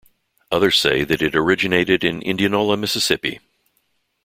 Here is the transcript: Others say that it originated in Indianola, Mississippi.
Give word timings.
Others 0.51 0.79
say 0.79 1.03
that 1.03 1.21
it 1.21 1.35
originated 1.35 2.03
in 2.03 2.23
Indianola, 2.23 2.75
Mississippi. 2.75 3.39